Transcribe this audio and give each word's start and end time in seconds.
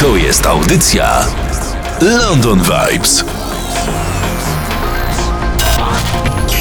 To 0.00 0.16
jest 0.16 0.46
audycja 0.46 1.24
London 2.00 2.62
Vibes. 2.62 3.24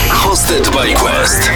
Hosted 0.09 0.69
by 0.69 0.93
Quest. 0.93 1.49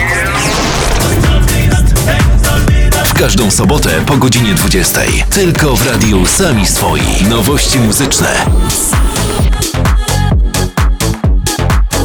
W 3.05 3.13
każdą 3.13 3.51
sobotę 3.51 4.01
po 4.05 4.17
godzinie 4.17 4.53
20. 4.53 5.01
Tylko 5.29 5.75
w 5.75 5.87
radiu 5.87 6.25
Sami 6.25 6.67
Swoi. 6.67 7.25
Nowości 7.29 7.79
muzyczne. 7.79 8.45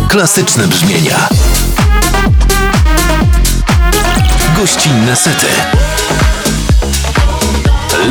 Klasyczne 0.09 0.67
brzmienia. 0.67 1.29
Gościnne 4.57 5.17
sety. 5.17 5.47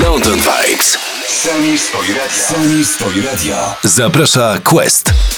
London 0.01 0.39
Vibes. 0.39 1.02
Sami 1.43 1.75
Stoi 1.75 2.07
Radia. 2.13 2.29
Sami 2.29 2.83
Radia. 3.19 3.77
Zaprasza 3.83 4.61
Quest. 4.61 5.32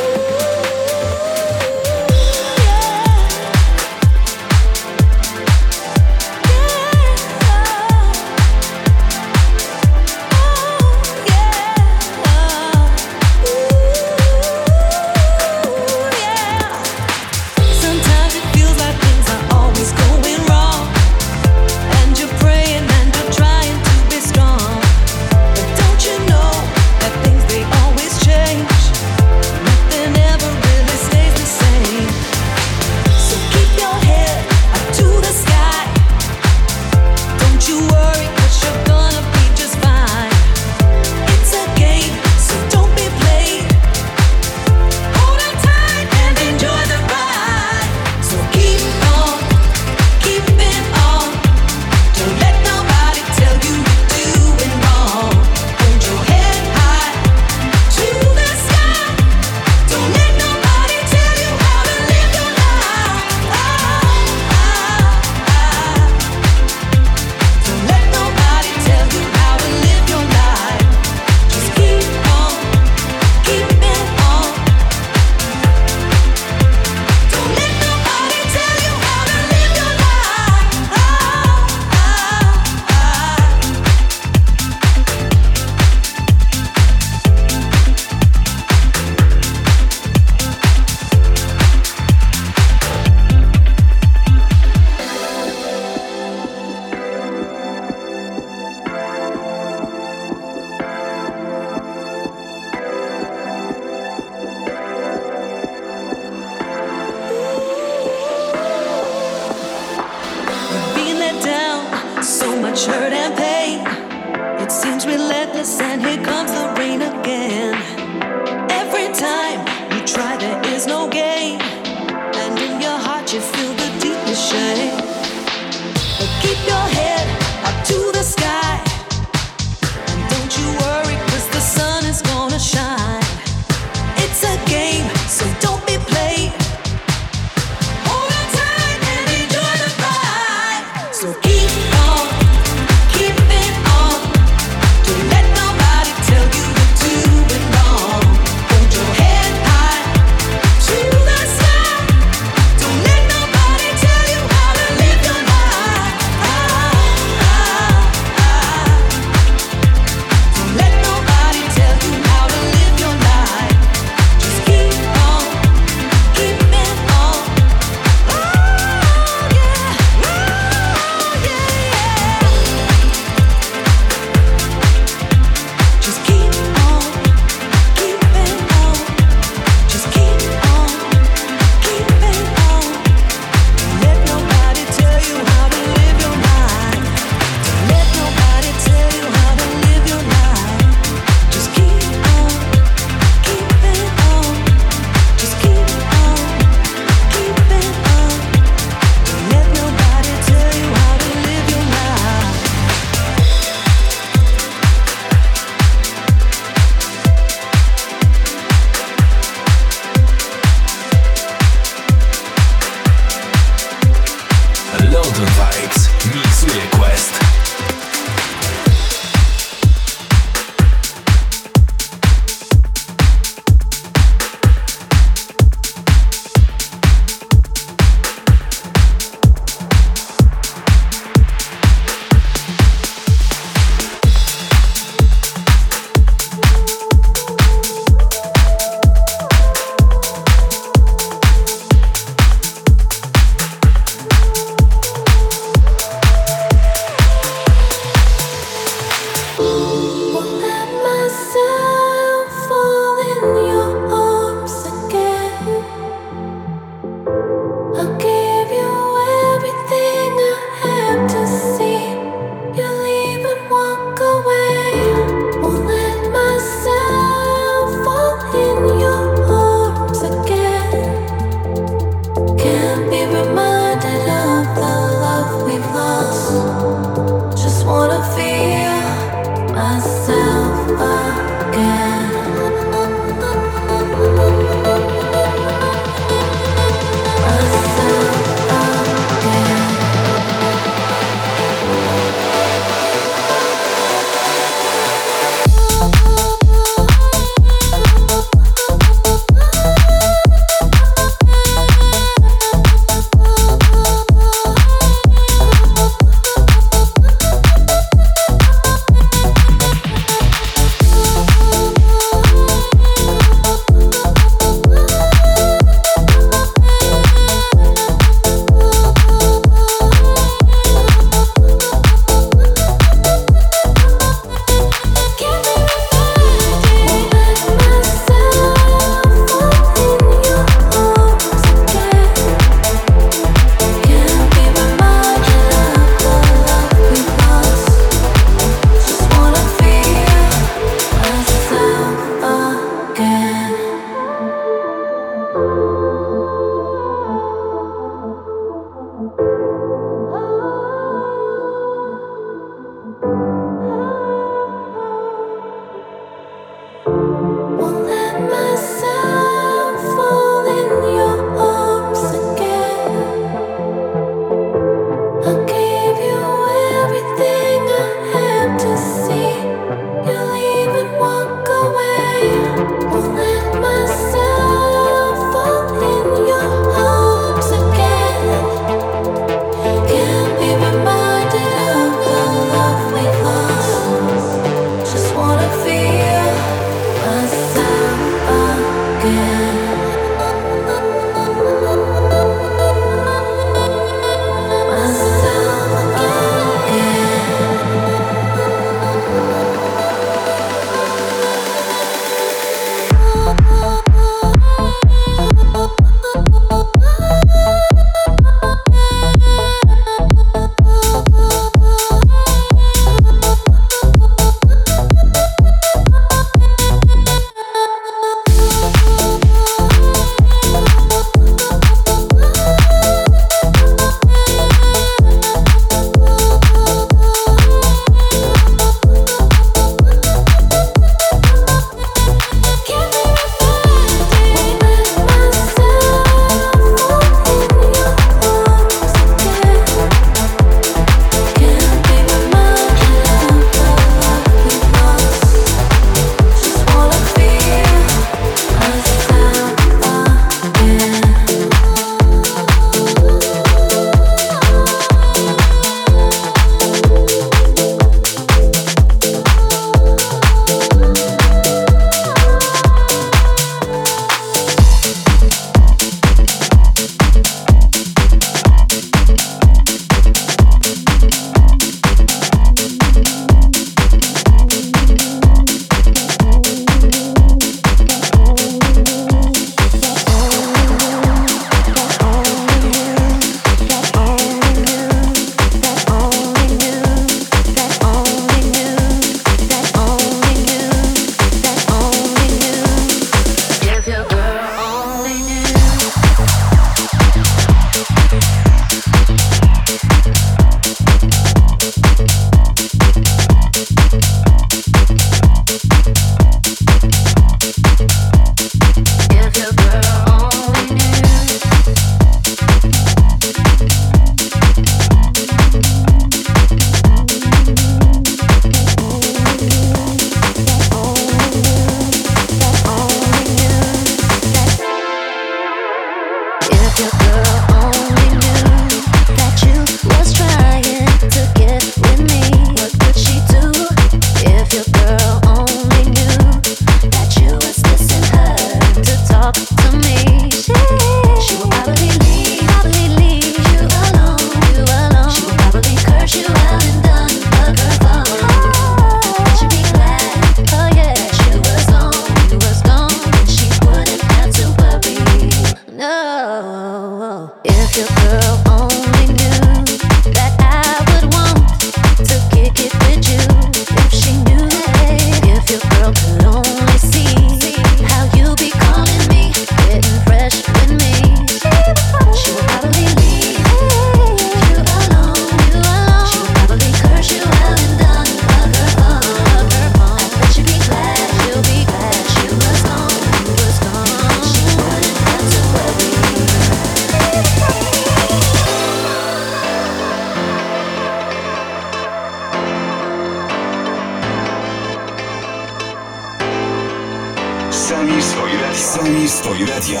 Woli 599.20 599.66
radio. 599.68 600.00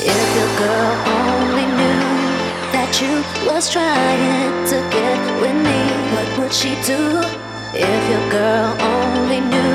If 0.00 0.36
your 0.36 0.50
girl 0.58 0.92
only 1.06 1.66
knew 1.78 2.02
that 2.74 2.98
you 3.00 3.22
was 3.48 3.70
trying 3.70 4.66
to 4.66 4.76
get 4.90 5.20
with 5.40 5.54
me, 5.54 5.80
what 6.14 6.38
would 6.38 6.52
she 6.52 6.74
do? 6.82 7.20
If 7.72 8.10
your 8.10 8.28
girl 8.28 8.74
only 8.82 9.38
knew 9.38 9.74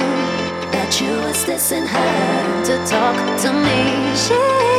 that 0.74 1.00
you 1.00 1.12
was 1.24 1.46
dissing 1.46 1.88
her 1.88 2.64
to 2.66 2.76
talk 2.86 3.16
to 3.44 3.54
me, 3.54 4.16
she. 4.16 4.79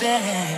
Got 0.00 0.49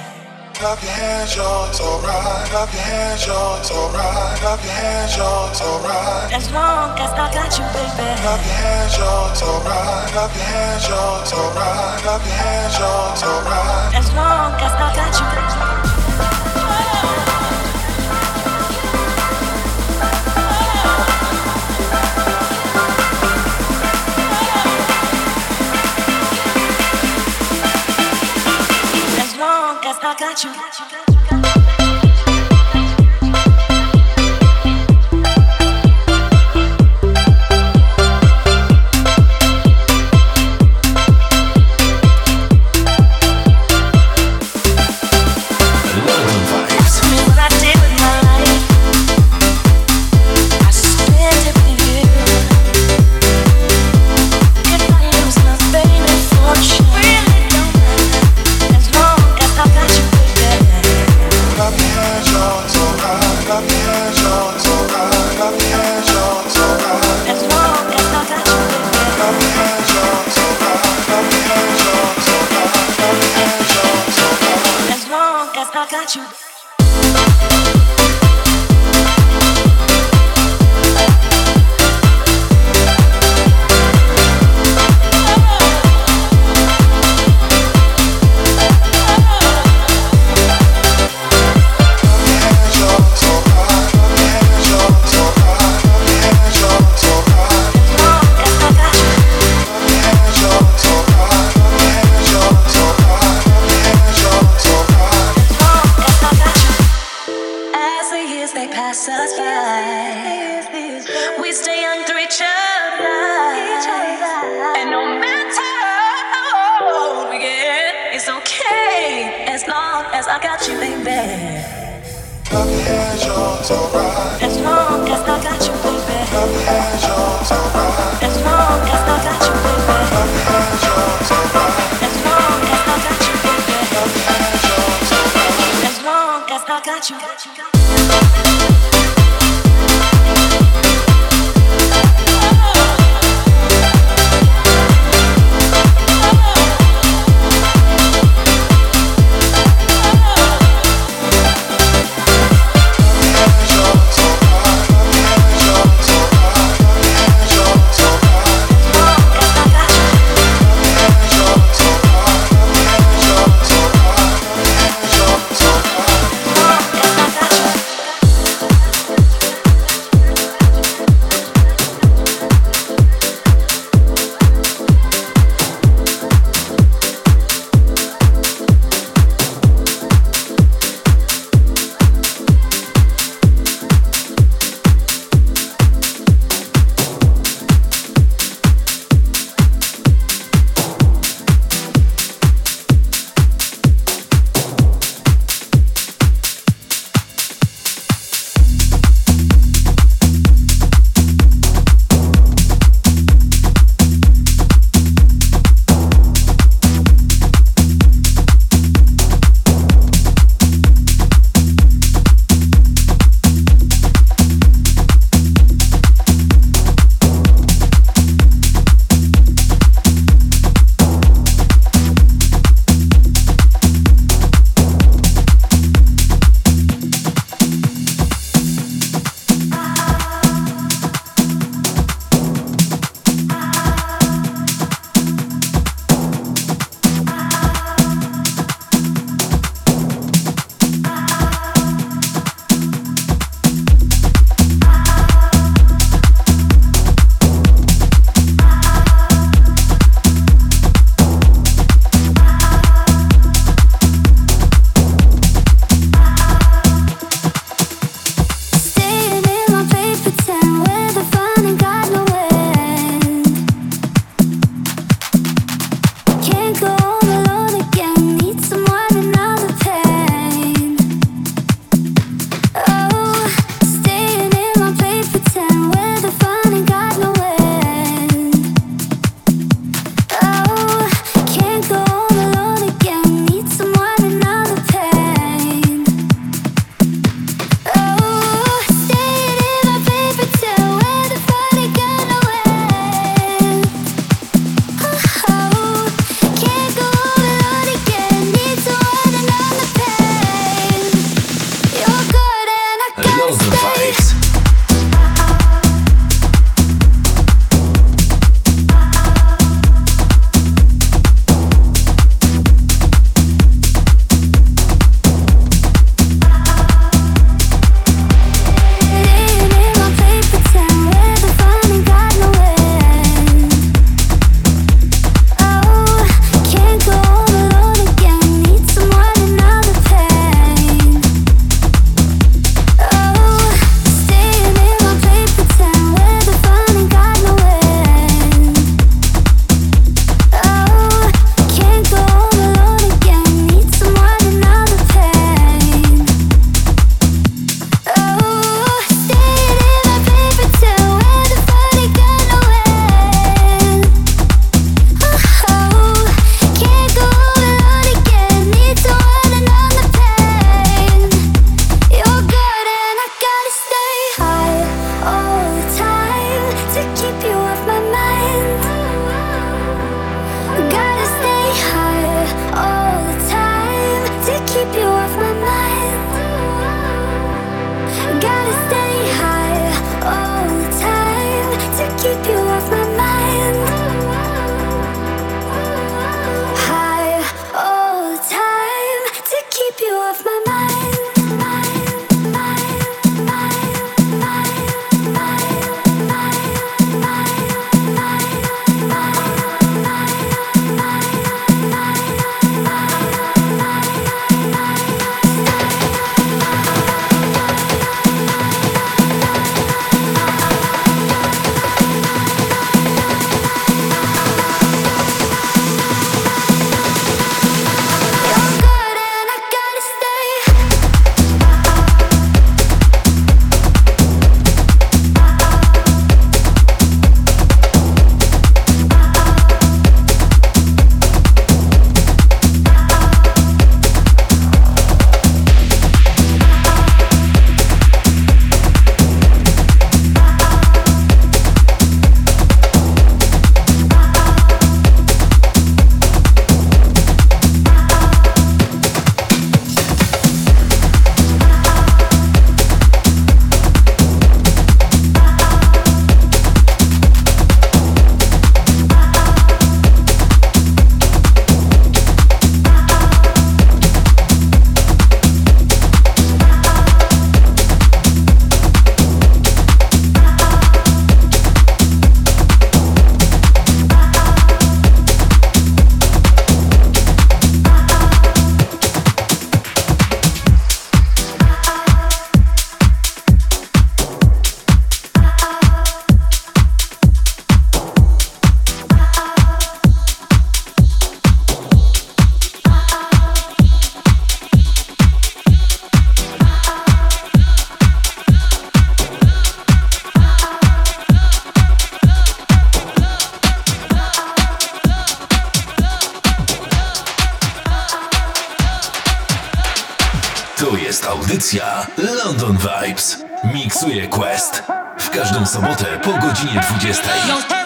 Miksuje 513.92 514.28
Quest. 514.28 514.82
W 515.18 515.30
każdą 515.30 515.66
sobotę 515.66 516.04
po 516.22 516.32
godzinie 516.32 516.80
20. 516.96 517.81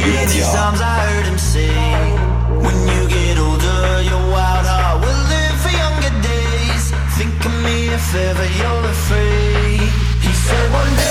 i 0.82 1.00
When 2.64 2.78
you 2.88 3.08
get 3.08 3.38
older, 3.38 4.02
live 5.32 5.56
for 5.62 5.72
younger 5.84 6.12
days. 6.20 6.92
Think 7.16 7.44
of 7.46 7.54
me 7.64 7.88
if 7.88 8.14
ever 8.14 8.46
you're 8.60 8.84
afraid. 8.84 9.80
He 10.20 10.32
said 10.32 10.72
one 10.72 10.96
day. 10.96 11.09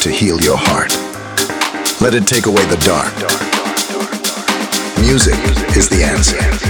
to 0.00 0.10
heal 0.10 0.40
your 0.40 0.56
heart. 0.56 0.90
Let 2.00 2.14
it 2.14 2.26
take 2.26 2.46
away 2.46 2.64
the 2.66 2.76
dark. 2.86 3.12
Music 4.98 5.34
is 5.76 5.90
the 5.90 6.02
answer. 6.02 6.69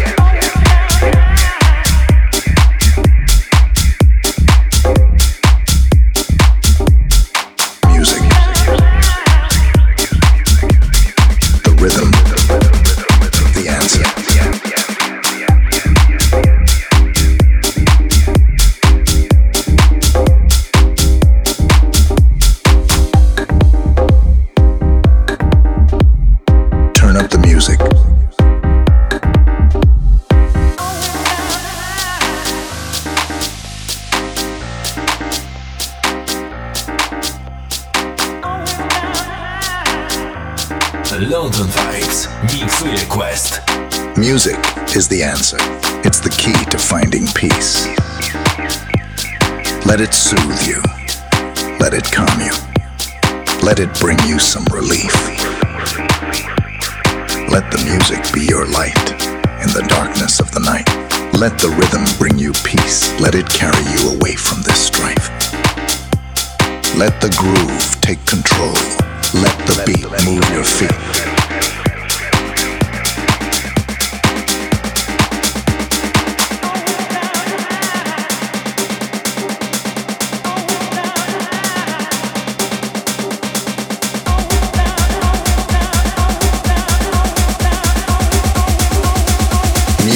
Let 49.91 50.01
it 50.01 50.15
soothe 50.15 50.69
you. 50.69 50.81
Let 51.81 51.95
it 51.95 52.05
calm 52.13 52.39
you. 52.39 52.55
Let 53.61 53.81
it 53.81 53.93
bring 53.99 54.17
you 54.21 54.39
some 54.39 54.65
relief. 54.67 55.13
Let 57.51 57.67
the 57.73 57.83
music 57.83 58.33
be 58.33 58.47
your 58.47 58.69
light 58.69 58.95
in 59.59 59.67
the 59.75 59.85
darkness 59.89 60.39
of 60.39 60.53
the 60.53 60.61
night. 60.61 60.87
Let 61.35 61.59
the 61.59 61.71
rhythm 61.71 62.05
bring 62.19 62.39
you 62.39 62.53
peace. 62.63 63.11
Let 63.19 63.35
it 63.35 63.49
carry 63.49 63.83
you 63.91 64.15
away 64.15 64.37
from 64.37 64.63
this 64.63 64.79
strife. 64.79 65.27
Let 66.95 67.21
the 67.21 67.35
groove 67.37 68.01
take 68.01 68.25
control. 68.27 68.79
Let 69.43 69.59
the 69.67 69.83
beat 69.85 70.07
move 70.25 70.49
your 70.55 70.63
feet. 70.63 71.10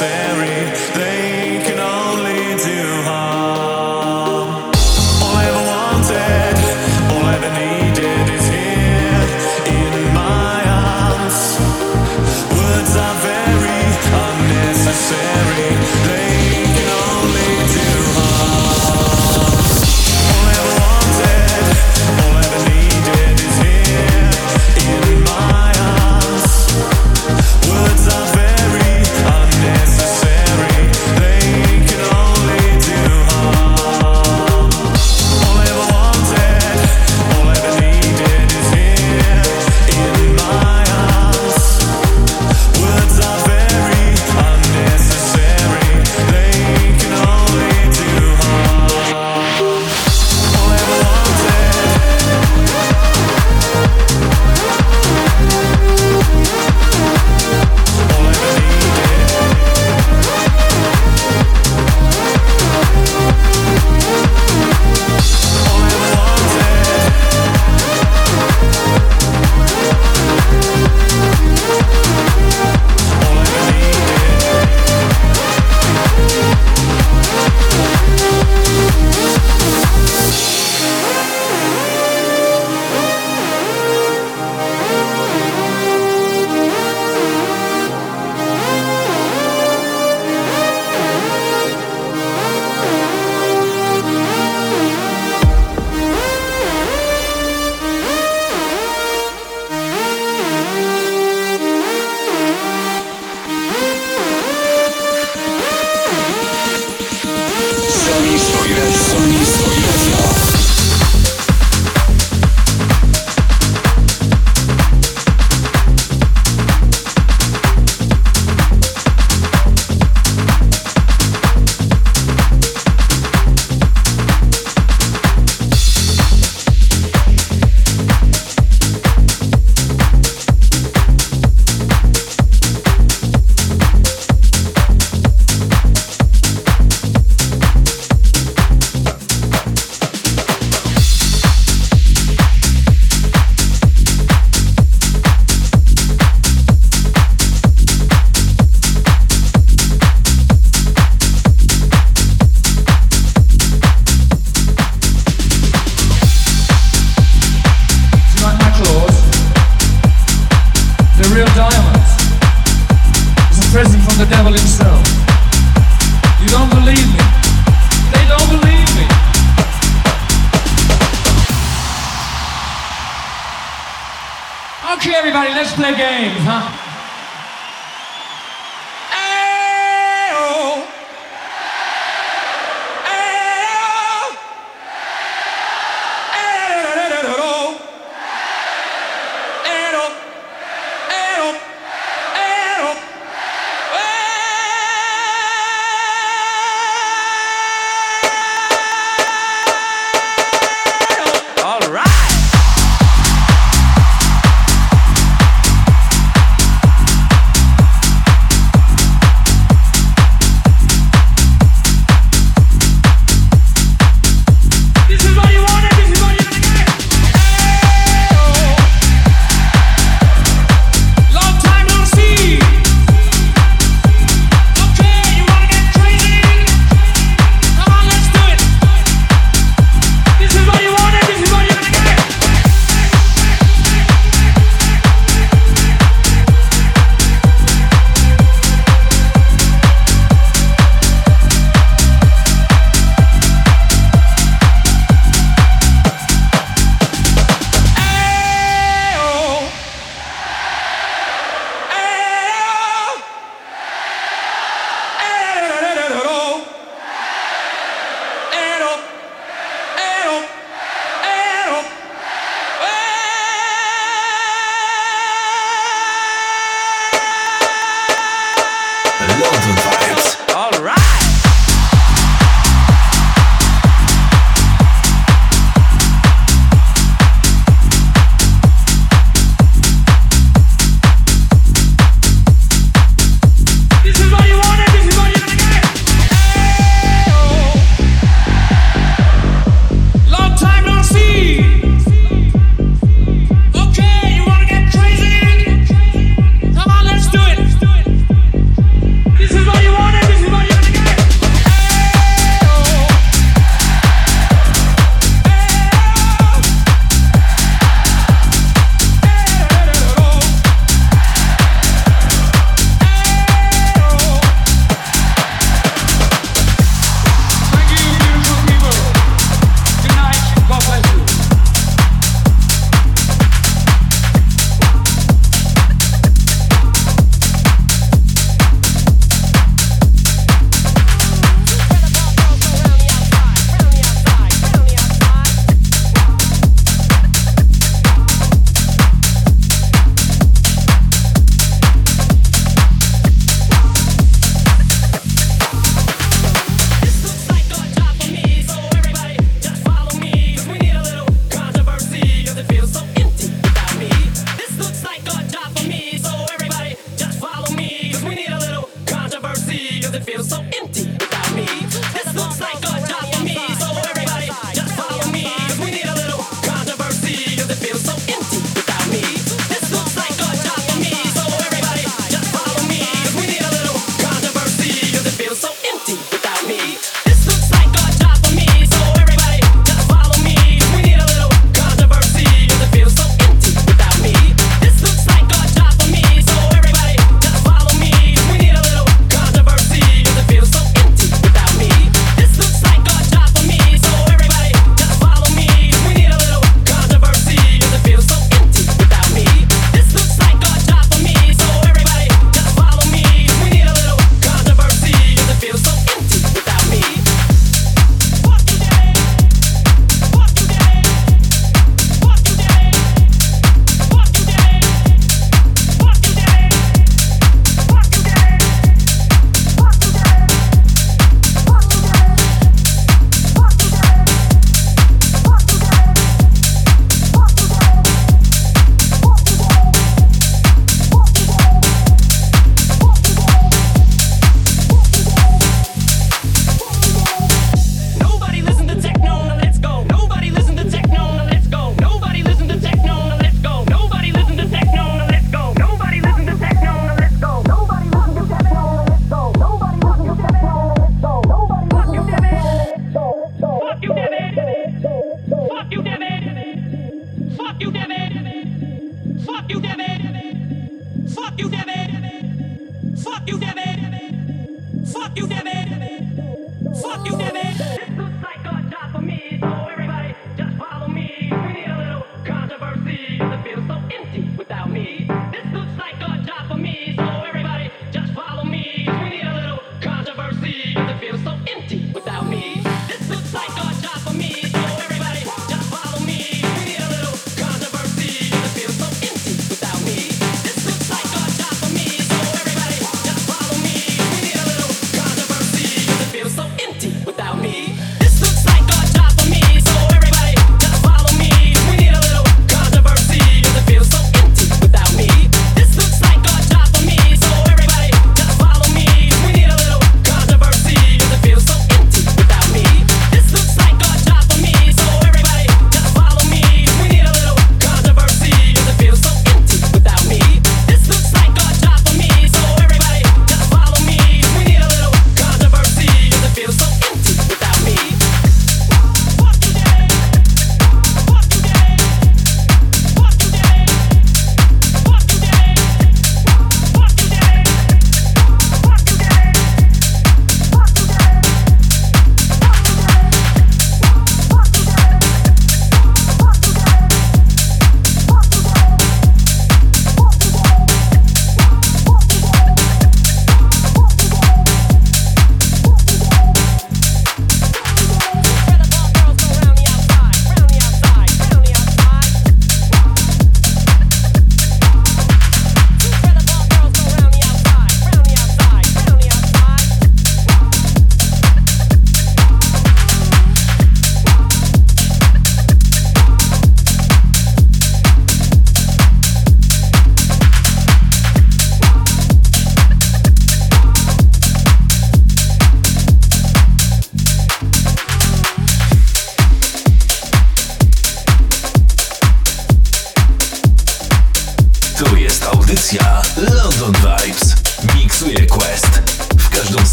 necessary 0.00 0.63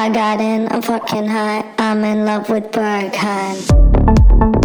I 0.00 0.08
got 0.08 0.40
in 0.40 0.66
a 0.72 0.80
fucking 0.80 1.26
high. 1.26 1.62
I'm 1.76 2.02
in 2.04 2.24
love 2.24 2.48
with 2.48 2.72
Berghain. 2.72 4.59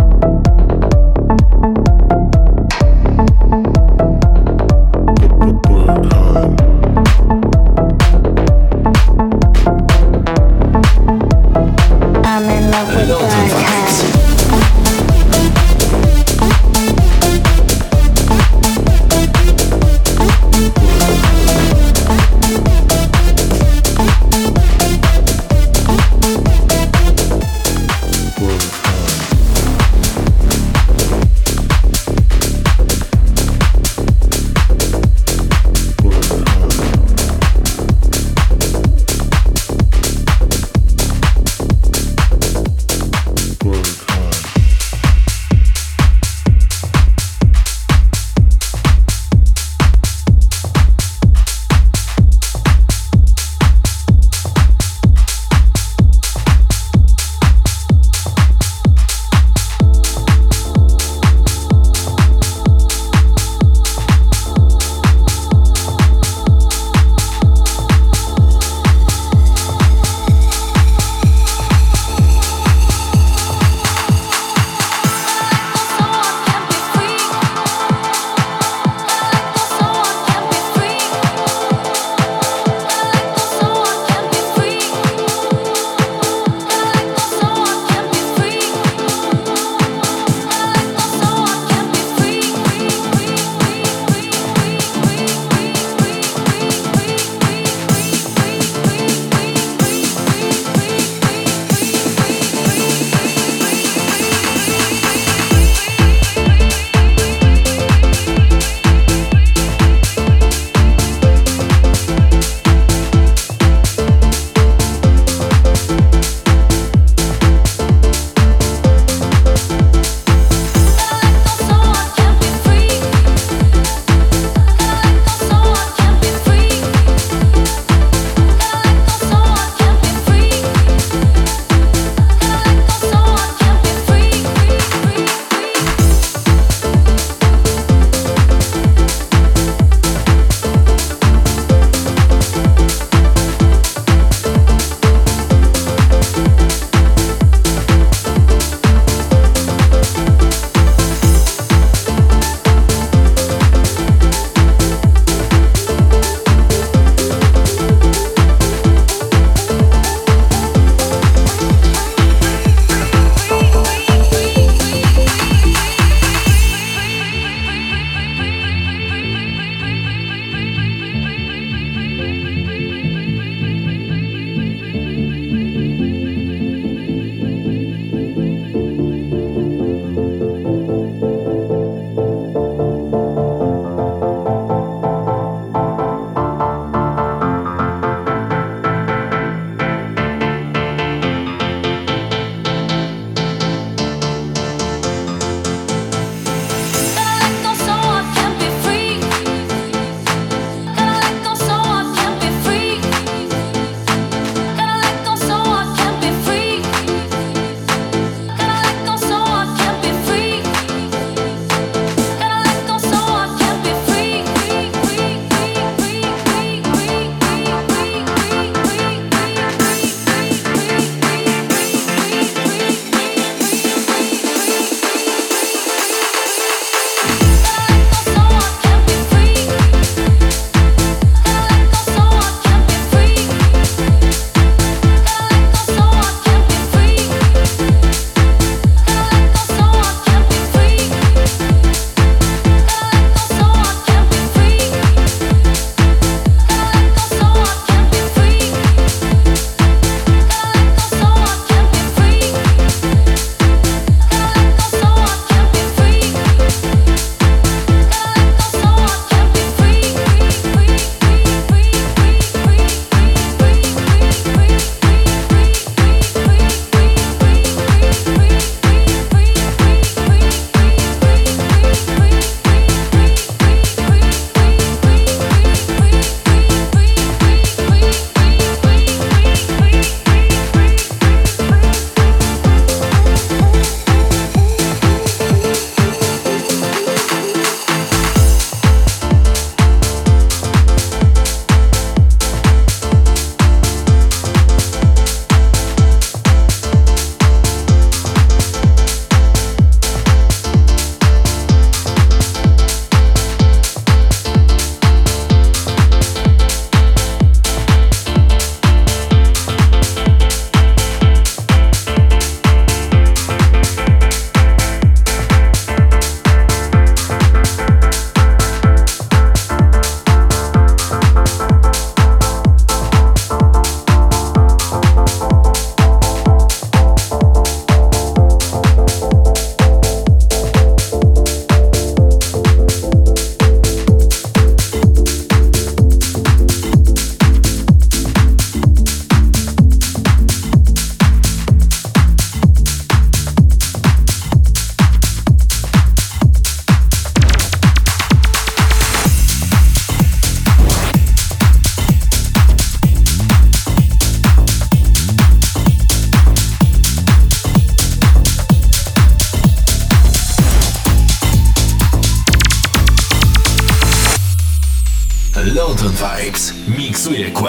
Obiecuję, 367.28 367.52
kurwa. 367.52 367.65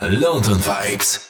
London 0.00 0.58
Vibes. 0.60 1.27